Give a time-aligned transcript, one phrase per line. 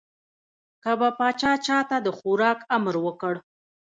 [0.83, 3.33] که به پاچا چا ته د خوراک امر وکړ.